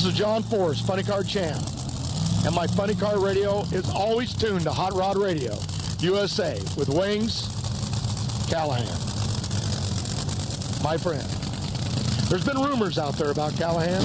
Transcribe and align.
This 0.00 0.14
is 0.14 0.18
John 0.18 0.42
Force, 0.42 0.80
Funny 0.80 1.02
Car 1.02 1.22
Champ. 1.22 1.62
And 2.46 2.54
my 2.54 2.66
Funny 2.68 2.94
Car 2.94 3.18
Radio 3.18 3.60
is 3.70 3.86
always 3.90 4.34
tuned 4.34 4.62
to 4.62 4.70
Hot 4.70 4.94
Rod 4.94 5.18
Radio, 5.18 5.58
USA, 5.98 6.58
with 6.74 6.88
Wings 6.88 7.42
Callahan. 8.48 8.86
My 10.82 10.96
friend. 10.96 11.28
There's 12.30 12.46
been 12.46 12.56
rumors 12.56 12.98
out 12.98 13.12
there 13.18 13.30
about 13.30 13.54
Callahan. 13.56 14.00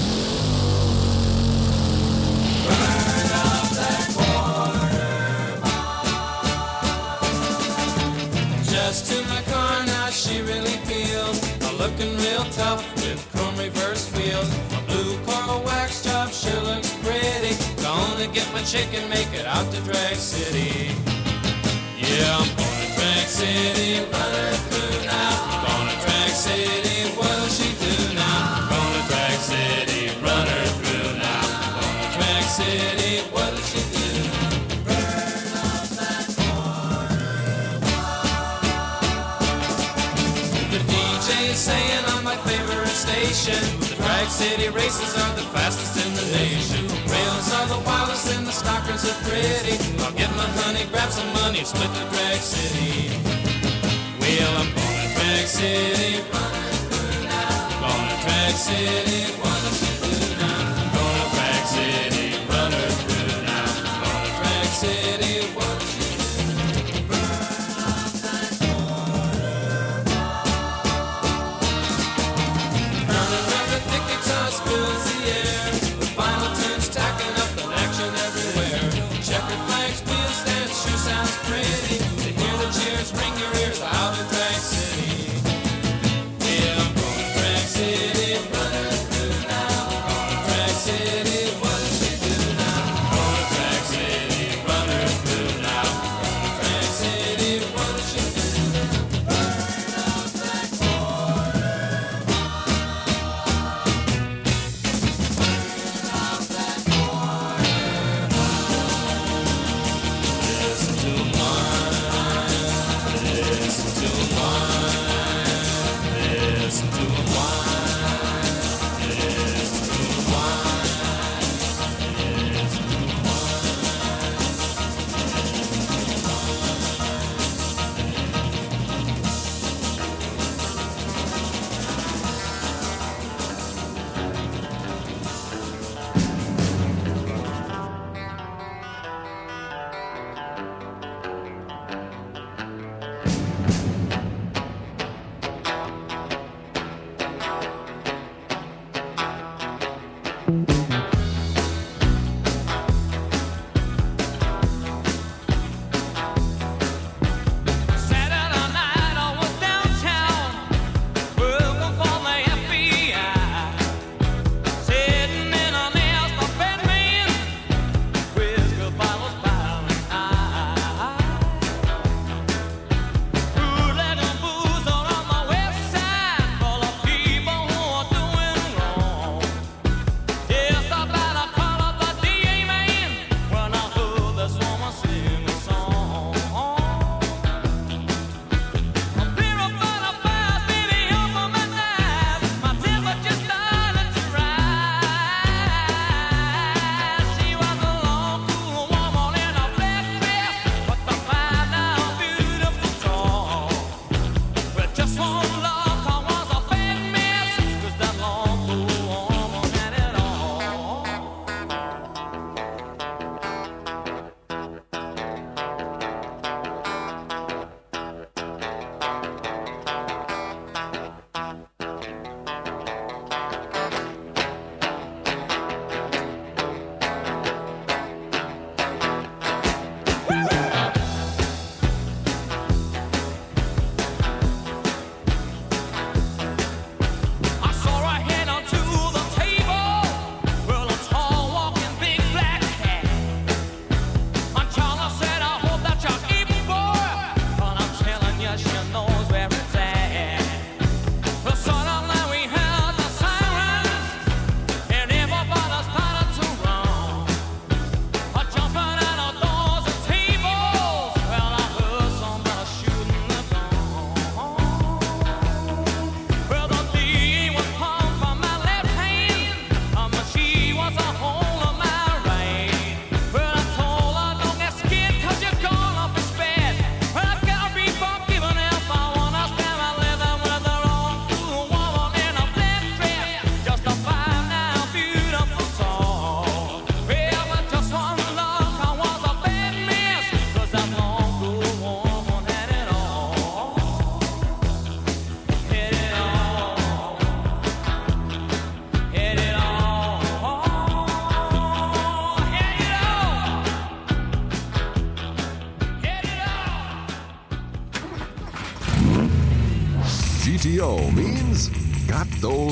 Just 8.65 9.13
to 9.13 9.23
my 9.29 9.41
car 9.43 9.85
now, 9.85 10.09
she 10.09 10.41
really 10.41 10.75
feels 10.83 11.41
I'm 11.63 11.77
looking 11.77 12.17
real 12.17 12.43
tough 12.51 12.83
with 12.95 13.25
chrome 13.31 13.57
reverse 13.57 14.13
wheels. 14.13 14.74
Blue 14.95 15.19
car 15.25 15.59
wax 15.65 16.05
job 16.05 16.29
sure 16.31 16.61
looks 16.61 16.93
pretty. 17.03 17.51
Gonna 17.83 18.27
get 18.31 18.47
my 18.53 18.61
chicken, 18.63 19.09
make 19.09 19.27
it 19.33 19.45
out 19.45 19.69
to 19.73 19.81
Drag 19.81 20.15
City. 20.15 20.95
Yeah, 21.99 22.39
I'm 22.39 22.47
going 22.55 22.79
to 22.79 22.89
Drag 22.95 23.27
City, 23.27 23.99
running 24.07 24.55
through 24.71 25.03
now. 25.03 25.67
Going 25.67 25.89
to 25.91 25.97
Drag 25.99 26.31
City, 26.31 27.11
what'll 27.17 27.51
she 27.51 27.75
do 27.83 27.91
now? 28.15 28.71
Going 28.71 28.93
to 28.95 29.03
Drag 29.11 29.37
City, 29.51 30.15
run 30.23 30.47
her 30.47 30.65
through 30.79 31.11
now. 31.19 31.43
Going 31.75 31.99
to 31.99 32.09
Drag 32.15 32.45
City, 32.55 33.11
what'll 33.35 33.67
she 33.67 33.81
do? 33.91 34.07
The 40.71 41.53
saying 41.53 42.23
my 42.23 42.37
favorite 42.47 42.87
station 42.87 43.84
Drag 44.15 44.29
City 44.29 44.69
races 44.69 45.13
are 45.17 45.35
the 45.35 45.41
fastest 45.51 45.99
in 45.99 46.13
the 46.15 46.23
nation. 46.37 46.87
Rails 47.11 47.51
are 47.51 47.67
the 47.67 47.83
wildest 47.85 48.31
and 48.33 48.47
the 48.47 48.51
stockers 48.51 49.03
are 49.03 49.19
pretty. 49.27 49.75
I'll 50.01 50.13
get 50.13 50.31
my 50.37 50.47
honey, 50.63 50.85
grab 50.89 51.11
some 51.11 51.27
money, 51.33 51.65
split 51.65 51.91
the 51.91 52.07
Drag 52.15 52.39
City. 52.39 53.11
Well, 54.17 54.51
I'm 54.55 54.71
going 54.71 55.01
to 55.03 55.15
Drag 55.19 55.47
City. 55.47 56.23
Going 57.83 58.07
to 58.07 58.17
Drag 58.23 58.55
City, 58.55 59.35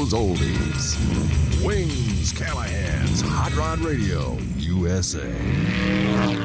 those 0.10 0.14
oldies. 0.14 1.64
Wings 1.64 2.34
Callahan's 2.34 3.22
Hot 3.22 3.56
Rod 3.56 3.80
Radio 3.80 4.38
USA. 4.58 6.43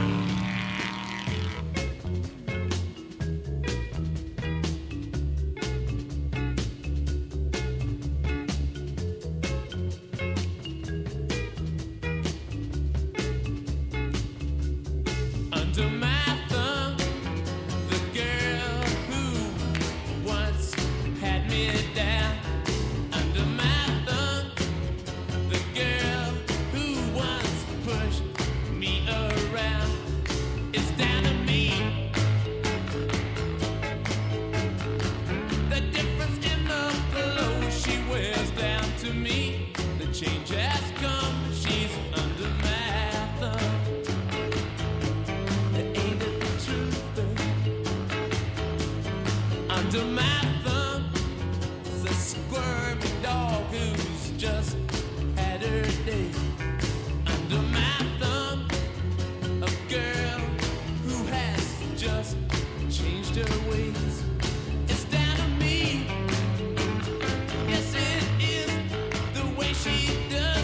She 69.96 70.14
does 70.31 70.57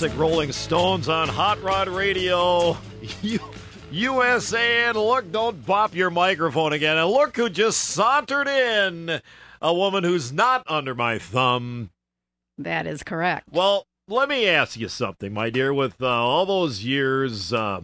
Classic 0.00 0.18
Rolling 0.18 0.50
Stones 0.50 1.10
on 1.10 1.28
Hot 1.28 1.60
Rod 1.62 1.86
Radio. 1.86 2.78
USA. 3.90 4.84
And 4.84 4.96
look, 4.96 5.30
don't 5.30 5.66
bop 5.66 5.94
your 5.94 6.08
microphone 6.08 6.72
again. 6.72 6.96
And 6.96 7.10
look 7.10 7.36
who 7.36 7.50
just 7.50 7.80
sauntered 7.80 8.48
in. 8.48 9.20
A 9.60 9.74
woman 9.74 10.02
who's 10.02 10.32
not 10.32 10.62
under 10.66 10.94
my 10.94 11.18
thumb. 11.18 11.90
That 12.56 12.86
is 12.86 13.02
correct. 13.02 13.48
Well, 13.52 13.84
let 14.08 14.30
me 14.30 14.48
ask 14.48 14.78
you 14.78 14.88
something, 14.88 15.34
my 15.34 15.50
dear. 15.50 15.74
With 15.74 16.00
uh, 16.00 16.06
all 16.06 16.46
those 16.46 16.82
years 16.82 17.52
uh, 17.52 17.82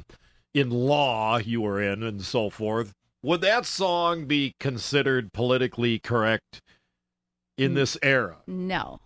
in 0.55 0.71
law 0.71 1.37
you 1.37 1.61
were 1.61 1.83
in 1.83 2.03
and 2.03 2.23
so 2.23 2.49
forth, 2.49 2.95
would 3.23 3.43
that 3.43 3.67
song 3.67 4.25
be 4.25 4.55
considered 4.59 5.35
politically 5.35 5.99
correct 5.99 6.63
in 7.59 7.75
this 7.75 7.99
era? 8.03 8.39
No, 8.47 9.01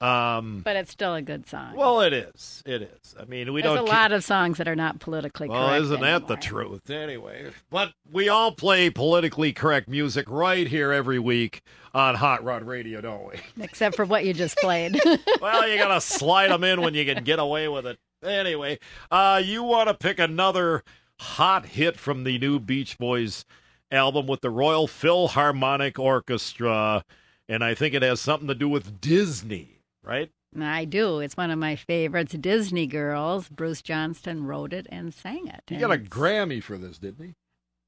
Um, 0.00 0.60
but 0.62 0.76
it's 0.76 0.90
still 0.92 1.14
a 1.14 1.22
good 1.22 1.46
song. 1.48 1.74
well, 1.74 2.02
it 2.02 2.12
is. 2.12 2.62
It 2.66 2.82
is. 2.82 3.14
I 3.18 3.24
mean, 3.24 3.52
we 3.54 3.62
There's 3.62 3.74
don't. 3.76 3.84
a 3.84 3.86
keep- 3.86 3.92
lot 3.94 4.12
of 4.12 4.22
songs 4.24 4.58
that 4.58 4.68
are 4.68 4.76
not 4.76 5.00
politically 5.00 5.48
Well, 5.48 5.58
correct. 5.68 5.70
Well, 5.72 5.82
isn't 5.84 6.00
that 6.02 6.28
the 6.28 6.36
truth? 6.36 6.90
Anyway, 6.90 7.50
but 7.70 7.92
we 8.12 8.28
all 8.28 8.52
play 8.52 8.90
politically 8.90 9.52
correct 9.54 9.88
music 9.88 10.26
right 10.28 10.66
here 10.66 10.92
every 10.92 11.18
week 11.18 11.62
on 11.94 12.14
Hot 12.14 12.44
Rod 12.44 12.64
Radio, 12.64 13.00
don't 13.00 13.26
we? 13.26 13.40
Except 13.64 13.96
for 13.96 14.04
what 14.04 14.26
you 14.26 14.34
just 14.34 14.58
played. 14.58 15.00
well, 15.40 15.66
you 15.66 15.78
gotta 15.78 16.00
slide 16.02 16.48
them 16.50 16.62
in 16.64 16.82
when 16.82 16.92
you 16.92 17.06
can 17.06 17.24
get 17.24 17.38
away 17.38 17.66
with 17.68 17.86
it. 17.86 17.98
Anyway, 18.22 18.78
uh, 19.10 19.40
you 19.42 19.62
want 19.62 19.88
to 19.88 19.94
pick 19.94 20.18
another 20.18 20.82
hot 21.20 21.64
hit 21.66 21.96
from 21.98 22.24
the 22.24 22.38
new 22.38 22.58
Beach 22.60 22.98
Boys 22.98 23.46
album 23.90 24.26
with 24.26 24.42
the 24.42 24.50
Royal 24.50 24.86
Philharmonic 24.86 25.98
Orchestra, 25.98 27.02
and 27.48 27.64
I 27.64 27.74
think 27.74 27.94
it 27.94 28.02
has 28.02 28.20
something 28.20 28.48
to 28.48 28.54
do 28.54 28.68
with 28.68 29.00
Disney, 29.00 29.75
right? 30.06 30.30
I 30.58 30.84
do. 30.86 31.20
It's 31.20 31.36
one 31.36 31.50
of 31.50 31.58
my 31.58 31.76
favorites. 31.76 32.32
Disney 32.32 32.86
Girls. 32.86 33.48
Bruce 33.48 33.82
Johnston 33.82 34.44
wrote 34.46 34.72
it 34.72 34.86
and 34.90 35.12
sang 35.12 35.48
it. 35.48 35.62
He 35.66 35.76
got 35.76 35.92
a 35.92 35.98
Grammy 35.98 36.62
for 36.62 36.78
this, 36.78 36.98
didn't 36.98 37.24
he? 37.26 37.34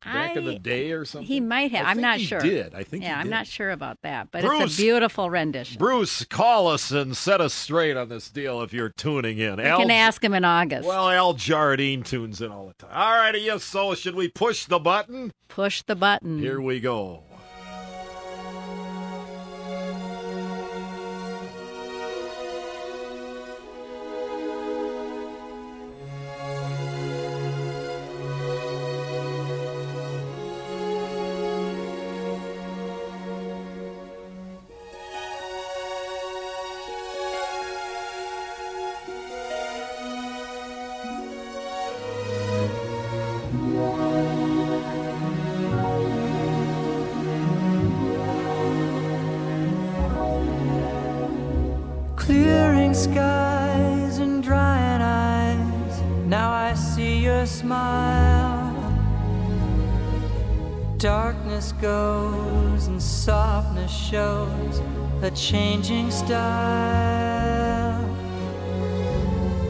back 0.05 0.37
in 0.37 0.45
the 0.45 0.59
day 0.59 0.93
or 0.93 1.05
something? 1.05 1.27
He 1.27 1.41
might 1.41 1.73
have. 1.73 1.87
I 1.87 1.91
I'm 1.91 1.97
think 1.97 2.03
not 2.03 2.19
he 2.19 2.25
sure. 2.25 2.41
Did 2.41 2.75
I 2.75 2.85
think? 2.85 3.03
yeah, 3.03 3.19
I'm 3.19 3.29
not 3.29 3.47
sure 3.47 3.71
about 3.71 3.99
that, 4.03 4.29
but 4.31 4.45
Bruce. 4.45 4.63
it's 4.63 4.79
a 4.79 4.83
beautiful 4.83 5.31
rendition. 5.31 5.79
Bruce, 5.79 6.25
call 6.25 6.69
us 6.69 6.91
and 6.91 7.17
set 7.17 7.41
us 7.41 7.53
straight 7.53 7.97
on 7.97 8.09
this 8.09 8.31
deal 8.31 8.63
if 8.63 8.73
you're 8.73 8.91
tuning 8.91 9.39
in. 9.39 9.57
We 9.57 9.65
Al- 9.65 9.79
can 9.79 9.91
ask 9.91 10.23
him 10.23 10.35
in 10.35 10.45
August. 10.45 10.87
Well, 10.87 11.09
Al 11.09 11.35
Jardine 11.35 12.03
tunes 12.03 12.41
in 12.41 12.51
all 12.53 12.69
the 12.69 12.75
time. 12.75 12.91
All 12.93 13.13
righty, 13.17 13.41
yes. 13.41 13.65
So, 13.65 13.95
should 13.95 14.15
we 14.15 14.29
push 14.29 14.67
the 14.67 14.79
button? 14.79 15.33
Push 15.49 15.83
the 15.83 15.97
button. 15.97 16.39
Here 16.39 16.61
we 16.61 16.81
go. 16.81 17.25
Clearing 52.29 52.93
skies 52.93 54.19
and 54.19 54.43
drying 54.43 55.01
eyes. 55.01 56.03
Now 56.27 56.51
I 56.51 56.75
see 56.75 57.21
your 57.21 57.47
smile. 57.47 58.77
Darkness 60.99 61.73
goes 61.81 62.87
and 62.89 63.03
softness 63.03 63.91
shows 63.91 64.83
a 65.23 65.31
changing 65.31 66.11
style. 66.11 68.05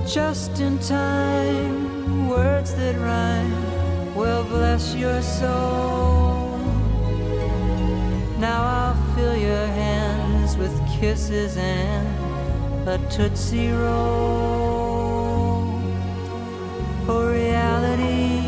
Just 0.05 0.59
in 0.59 0.81
time, 0.81 2.29
words 2.29 2.75
that 2.75 2.97
rhyme 2.97 4.17
will 4.17 4.43
bless 4.43 4.97
your 4.97 5.23
soul. 5.23 6.59
Now 8.41 8.63
I'll 8.79 9.15
fill 9.15 9.37
your 9.37 9.67
hands 9.69 10.57
with 10.57 10.75
kisses 10.99 11.57
and 11.57 12.18
a 12.89 12.99
Tootsie 13.11 13.71
Roll. 13.71 14.89
Oh, 17.07 17.29
reality, 17.31 18.41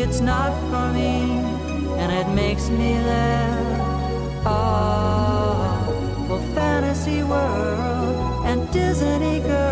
it's 0.00 0.20
not 0.20 0.52
for 0.70 0.90
me, 0.94 1.14
and 2.00 2.10
it 2.10 2.28
makes 2.34 2.70
me 2.70 2.94
laugh. 2.94 4.42
Ah, 4.46 5.84
oh, 5.86 6.26
well, 6.30 6.54
fantasy 6.54 7.22
world 7.22 8.46
and 8.46 8.70
Disney 8.72 9.40
girls, 9.40 9.71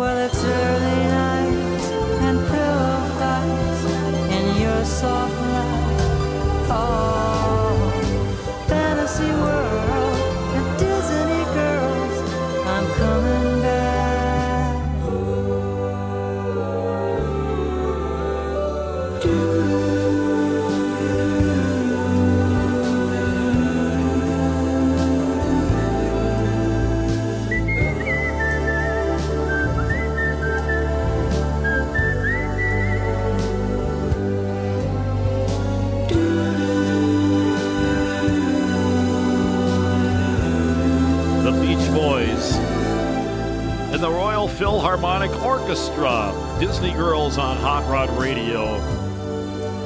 Well, 0.00 0.16
it's 0.16 0.42
early 0.42 1.00
nights 1.08 1.90
and 2.24 2.38
pillow 2.48 3.00
fights 3.20 3.84
in 4.34 4.44
your 4.62 4.82
soft 4.82 5.38
light. 5.52 6.00
Oh, 6.70 7.76
fantasy 8.66 9.30
world 9.44 10.16
and 10.56 10.68
Disney 10.78 11.44
girls, 11.52 12.16
I'm 12.66 12.86
coming 12.96 13.60
back. 13.60 14.74
The 19.20 19.36
Orchestra, 45.70 46.56
Disney 46.58 46.90
Girls 46.94 47.38
on 47.38 47.56
Hot 47.58 47.88
Rod 47.88 48.10
Radio. 48.18 48.74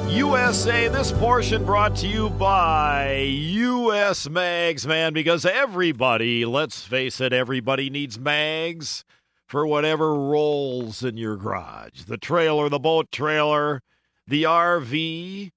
USA, 0.09 0.87
this 0.87 1.11
portion 1.11 1.63
brought 1.63 1.95
to 1.97 2.07
you 2.07 2.31
by 2.31 3.17
US 3.19 4.27
Mags, 4.27 4.87
man, 4.87 5.13
because 5.13 5.45
everybody, 5.45 6.43
let's 6.43 6.81
face 6.81 7.21
it, 7.21 7.33
everybody 7.33 7.91
needs 7.91 8.17
mags 8.17 9.05
for 9.47 9.67
whatever 9.67 10.15
rolls 10.15 11.03
in 11.03 11.17
your 11.17 11.37
garage 11.37 12.05
the 12.05 12.17
trailer, 12.17 12.67
the 12.67 12.79
boat 12.79 13.11
trailer, 13.11 13.83
the 14.25 14.41
RV, 14.41 15.51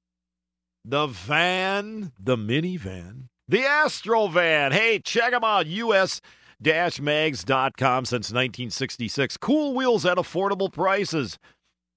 the 0.84 1.06
van, 1.06 2.12
the 2.20 2.36
minivan, 2.36 3.28
the 3.48 3.64
Astro 3.64 4.26
van. 4.26 4.72
Hey, 4.72 4.98
check 4.98 5.30
them 5.30 5.42
out, 5.42 5.66
US 5.66 6.20
mags.com 6.60 8.04
since 8.04 8.30
1966. 8.30 9.36
Cool 9.36 9.74
wheels 9.74 10.04
at 10.04 10.18
affordable 10.18 10.72
prices. 10.72 11.38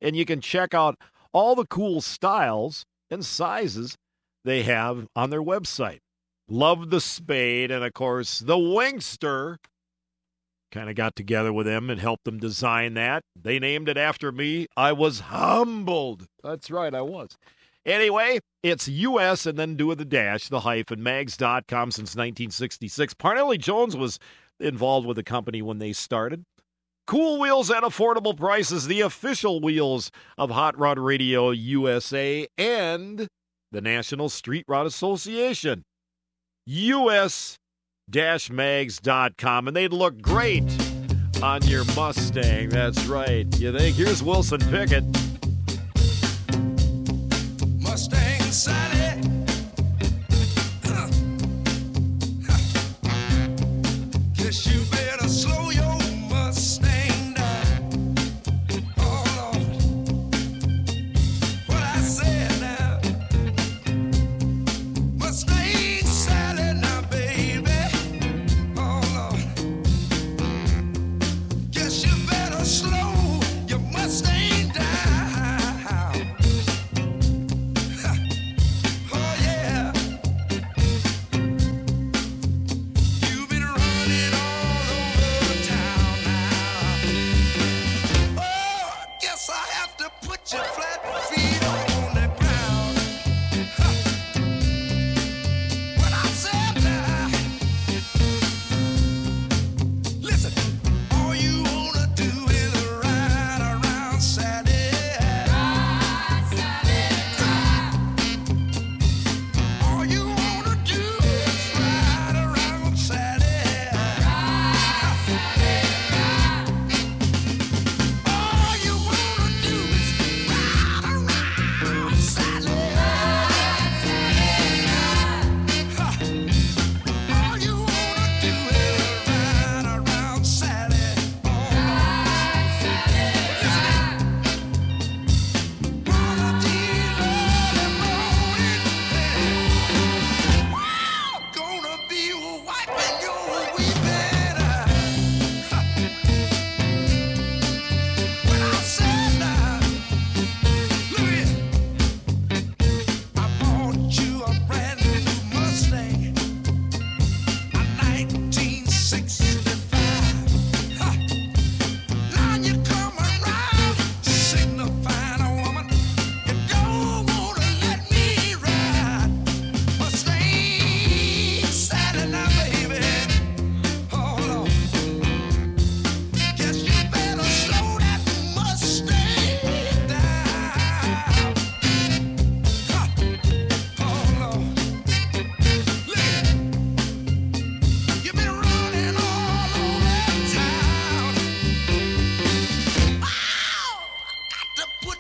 And 0.01 0.15
you 0.15 0.25
can 0.25 0.41
check 0.41 0.74
out 0.74 0.98
all 1.34 1.56
the 1.56 1.65
cool 1.65 2.01
styles 2.01 2.86
and 3.10 3.25
sizes 3.25 3.98
they 4.44 4.63
have 4.63 5.08
on 5.15 5.30
their 5.30 5.44
website. 5.44 6.00
Love 6.48 6.89
the 6.89 7.00
Spade, 7.00 7.72
and 7.72 7.84
of 7.84 7.94
course, 7.94 8.39
the 8.39 8.58
Wingster 8.58 9.58
kind 10.72 10.89
of 10.89 10.96
got 10.96 11.15
together 11.15 11.53
with 11.53 11.65
them 11.65 11.89
and 11.89 12.00
helped 12.00 12.24
them 12.24 12.39
design 12.39 12.94
that. 12.96 13.24
They 13.39 13.60
named 13.60 13.89
it 13.89 13.98
after 13.98 14.32
me. 14.32 14.68
I 14.75 14.94
was 14.94 15.20
humbled. 15.22 16.25
That's 16.44 16.72
right, 16.72 16.94
I 16.94 17.01
was. 17.01 17.38
Anyway, 17.86 18.39
it's 18.63 18.88
US 18.88 19.46
and 19.46 19.58
then 19.58 19.75
do 19.75 19.88
with 19.88 19.98
the 19.98 20.06
dash, 20.06 20.50
the 20.50 20.62
hyphen, 20.62 21.01
mags.com 21.01 21.91
since 21.91 22.15
1966. 22.15 23.13
Parnelli 23.15 23.58
Jones 23.58 23.98
was 23.98 24.20
involved 24.62 25.08
with 25.08 25.18
the 25.18 25.24
company 25.24 25.62
when 25.62 25.80
they 25.80 25.94
started. 25.94 26.44
Cool 27.08 27.39
wheels 27.39 27.70
at 27.72 27.84
affordable 27.84 28.38
prices, 28.38 28.88
the 28.88 29.01
official 29.01 29.60
wheels 29.60 30.12
of 30.38 30.51
Hot 30.51 30.77
Rod 30.77 30.98
Radio 31.00 31.50
USA 31.51 32.48
and 32.58 33.27
the 33.72 33.82
National 33.82 34.30
Street 34.30 34.65
Rod 34.68 34.86
Association. 34.86 35.84
US 36.65 37.58
mags.com, 38.50 39.68
and 39.68 39.75
they'd 39.75 39.94
look 39.94 40.22
great 40.22 40.63
on 41.41 41.62
your 41.63 41.84
Mustang. 41.96 42.70
That's 42.70 43.06
right. 43.06 43.48
You 43.58 43.77
think? 43.77 43.96
Here's 43.96 44.22
Wilson 44.22 44.60
Pickett. 44.70 45.03
Mustang. 47.80 48.91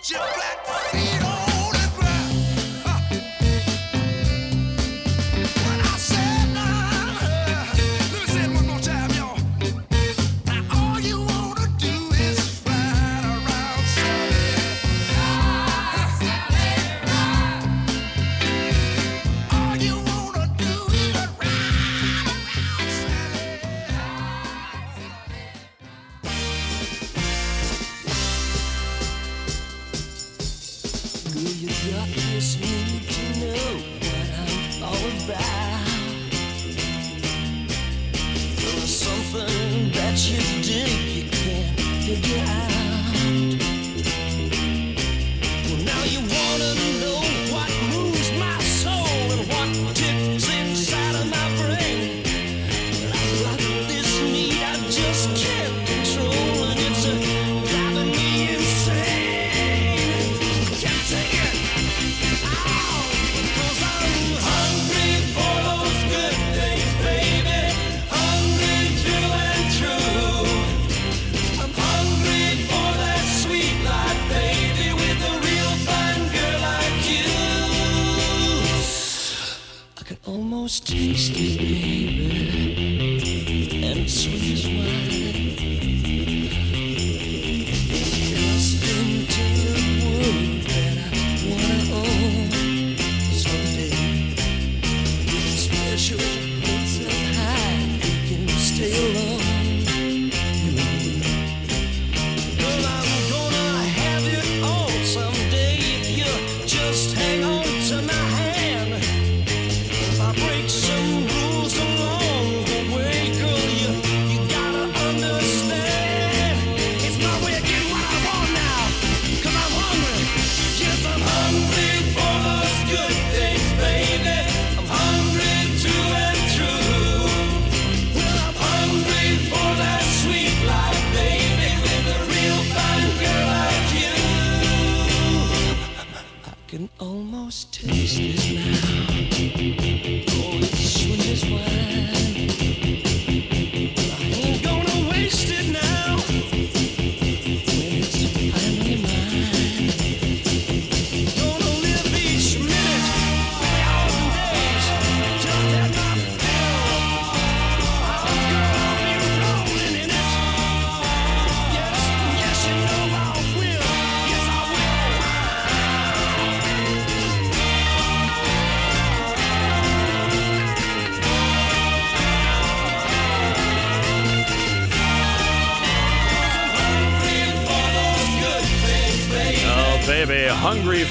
Watch. 0.09 0.40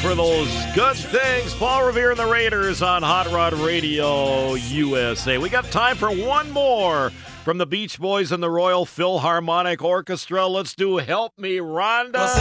For 0.01 0.15
those 0.15 0.49
good 0.75 0.97
things. 0.97 1.55
Paul 1.55 1.87
Revere 1.87 2.11
and 2.11 2.19
the 2.19 2.27
Raiders 2.27 2.81
on 2.83 3.03
Hot 3.03 3.31
Rod 3.31 3.53
Radio 3.53 4.55
USA. 4.55 5.37
We 5.39 5.49
got 5.51 5.67
time 5.71 5.97
for 5.97 6.11
one 6.11 6.51
more 6.51 7.11
from 7.45 7.59
the 7.59 7.67
Beach 7.67 7.99
Boys 7.99 8.33
and 8.33 8.43
the 8.43 8.51
Royal 8.51 8.87
Philharmonic 8.87 9.83
Orchestra. 9.83 10.47
Let's 10.47 10.75
do 10.75 10.97
Help 10.97 11.39
Me, 11.39 11.59
Rhonda. 11.59 12.15
Well, 12.15 12.37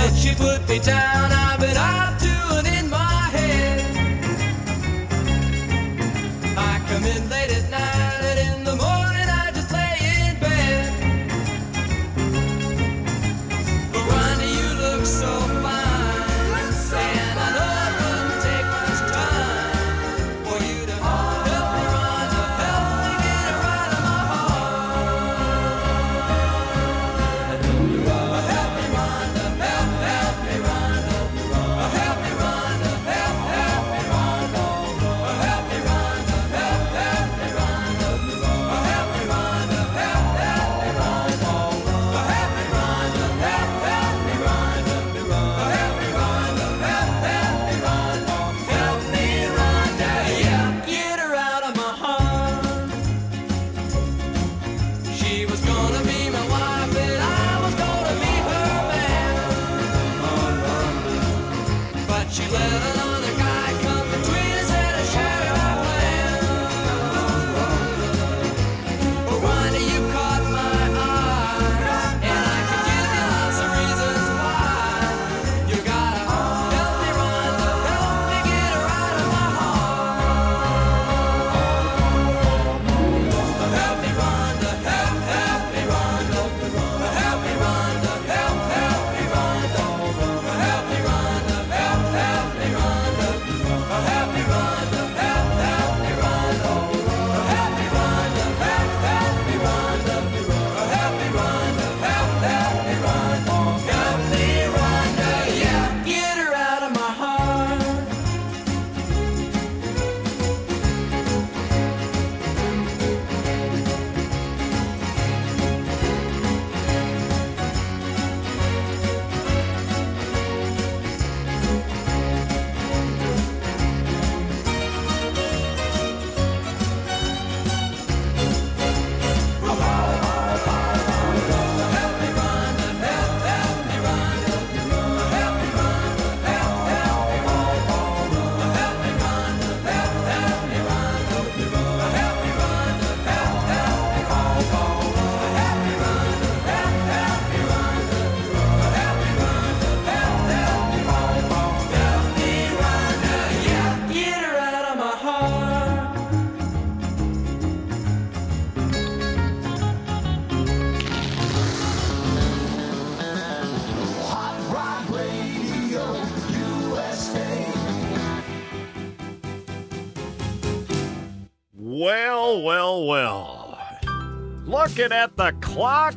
Looking 174.79 175.11
at 175.11 175.35
the 175.35 175.51
clock, 175.59 176.15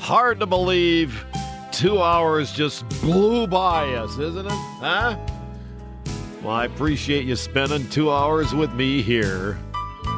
hard 0.00 0.40
to 0.40 0.46
believe 0.46 1.24
two 1.70 2.02
hours 2.02 2.50
just 2.50 2.86
blew 3.00 3.46
by 3.46 3.94
us, 3.94 4.18
isn't 4.18 4.46
it? 4.46 4.52
Huh? 4.52 5.16
Well, 6.42 6.50
I 6.52 6.64
appreciate 6.64 7.24
you 7.24 7.36
spending 7.36 7.88
two 7.88 8.10
hours 8.10 8.52
with 8.52 8.74
me 8.74 9.00
here 9.00 9.60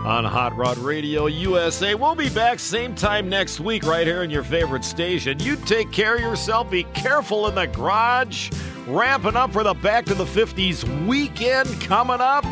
on 0.07 0.25
Hot 0.25 0.57
Rod 0.57 0.79
Radio 0.79 1.27
USA. 1.27 1.95
We'll 1.95 2.15
be 2.15 2.31
back 2.31 2.61
same 2.61 2.95
time 2.95 3.29
next 3.29 3.61
week 3.61 3.85
right 3.85 4.07
here 4.07 4.23
in 4.23 4.31
your 4.31 4.43
favorite 4.43 4.87
station. 4.87 5.39
You 5.41 5.57
take 5.57 5.93
care 5.93 6.15
of 6.15 6.23
yourself. 6.23 6.71
Be 6.71 6.85
careful 6.95 7.47
in 7.49 7.55
the 7.55 7.67
garage. 7.67 8.51
Ramping 8.87 9.37
up 9.37 9.53
for 9.53 9.63
the 9.63 9.75
Back 9.75 10.07
to 10.07 10.15
the 10.15 10.25
50s 10.25 11.07
weekend 11.07 11.69
coming 11.83 12.23
up. 12.23 12.47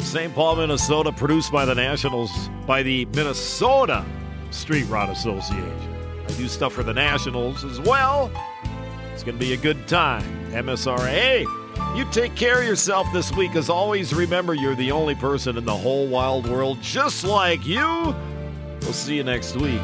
St. 0.00 0.32
Paul, 0.32 0.54
Minnesota, 0.56 1.10
produced 1.10 1.50
by 1.50 1.64
the 1.64 1.74
Nationals, 1.74 2.30
by 2.68 2.84
the 2.84 3.06
Minnesota 3.06 4.06
Street 4.50 4.84
Rod 4.84 5.10
Association. 5.10 5.96
I 6.24 6.32
do 6.32 6.48
stuff 6.48 6.72
for 6.72 6.82
the 6.82 6.94
Nationals 6.94 7.64
as 7.64 7.80
well. 7.80 8.30
It's 9.12 9.22
going 9.22 9.38
to 9.38 9.44
be 9.44 9.52
a 9.52 9.56
good 9.56 9.86
time. 9.88 10.22
MSRA. 10.50 11.44
You 11.96 12.04
take 12.12 12.34
care 12.36 12.60
of 12.60 12.66
yourself 12.66 13.06
this 13.12 13.32
week. 13.32 13.54
As 13.56 13.68
always, 13.68 14.14
remember 14.14 14.54
you're 14.54 14.74
the 14.74 14.92
only 14.92 15.14
person 15.14 15.56
in 15.56 15.64
the 15.64 15.76
whole 15.76 16.06
wild 16.06 16.48
world 16.48 16.80
just 16.80 17.24
like 17.24 17.66
you. 17.66 18.14
We'll 18.82 18.92
see 18.92 19.16
you 19.16 19.24
next 19.24 19.56
week. 19.56 19.80